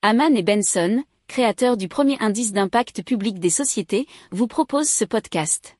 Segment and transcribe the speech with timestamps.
[0.00, 5.76] Haman et Benson, créateurs du premier indice d'impact public des sociétés, vous proposent ce podcast.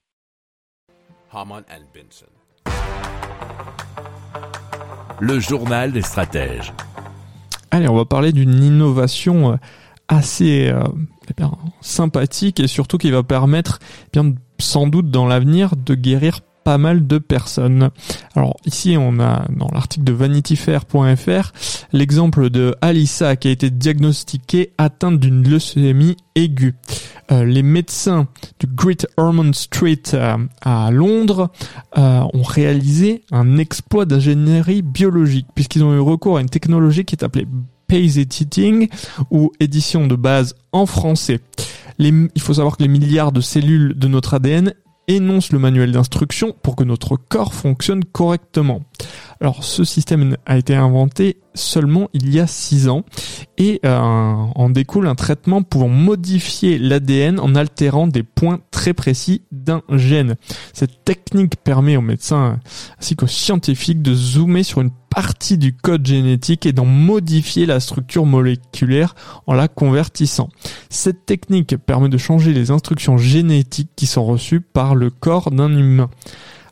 [1.33, 2.27] Haman and Benson.
[5.21, 6.73] Le journal des stratèges.
[7.71, 9.57] Allez, on va parler d'une innovation euh,
[10.09, 10.83] assez euh,
[11.31, 13.79] eh bien, sympathique et surtout qui va permettre,
[14.09, 16.41] eh bien, sans doute dans l'avenir, de guérir
[16.77, 17.91] mal de personnes.
[18.35, 21.53] Alors ici, on a dans l'article de vanityfair.fr
[21.93, 26.75] l'exemple de Alissa qui a été diagnostiquée atteinte d'une leucémie aiguë.
[27.31, 28.27] Euh, les médecins
[28.59, 31.51] du Great Ormond Street euh, à Londres
[31.97, 37.15] euh, ont réalisé un exploit d'ingénierie biologique puisqu'ils ont eu recours à une technologie qui
[37.15, 37.47] est appelée
[37.87, 38.89] Pace Editing
[39.31, 41.41] ou édition de base en français.
[41.99, 44.73] Il faut savoir que les milliards de cellules de notre ADN
[45.09, 48.83] énoncent le manuel d'instruction pour que notre corps fonctionne correctement.
[49.41, 53.05] Alors ce système a été inventé seulement il y a 6 ans
[53.57, 59.43] et euh, en découle un traitement pouvant modifier l'ADN en altérant des points très précis
[59.53, 60.37] d'un gène.
[60.73, 62.59] Cette technique permet aux médecins
[63.01, 67.81] ainsi qu'aux scientifiques de zoomer sur une partie du code génétique et d'en modifier la
[67.81, 69.15] structure moléculaire
[69.47, 70.49] en la convertissant.
[70.91, 75.77] Cette technique permet de changer les instructions génétiques qui sont reçues par le corps d'un
[75.77, 76.11] humain.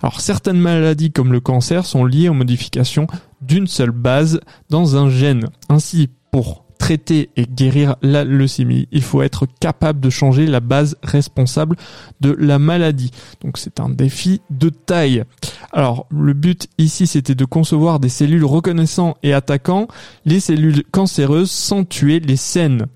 [0.07, 3.09] Alors certaines maladies comme le cancer sont liées aux modifications
[3.41, 4.39] d'une seule base
[4.71, 5.49] dans un gène.
[5.69, 10.97] Ainsi, pour traiter et guérir la leucémie, il faut être capable de changer la base
[11.03, 11.75] responsable
[12.21, 13.11] de la maladie.
[13.43, 15.25] Donc c'est un défi de taille.
[15.73, 19.89] Alors le but ici c'était de concevoir des cellules reconnaissant et attaquant
[20.25, 22.87] les cellules cancéreuses sans tuer les saines.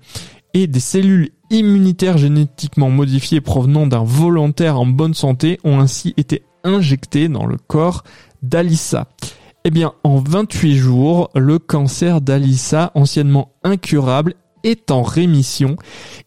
[0.53, 6.43] Et des cellules immunitaires génétiquement modifiées provenant d'un volontaire en bonne santé ont ainsi été
[6.63, 8.03] injectées dans le corps
[8.41, 9.07] d'Alissa.
[9.63, 15.75] Eh bien, en 28 jours, le cancer d'Alissa, anciennement incurable, est en rémission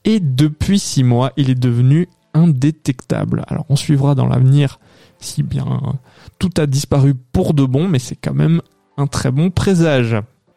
[0.05, 3.45] et depuis 6 mois, il est devenu indétectable.
[3.49, 4.79] Alors, on suivra dans l'avenir
[5.19, 5.81] si bien
[6.39, 8.61] tout a disparu pour de bon, mais c'est quand même
[8.97, 10.17] un très bon présage.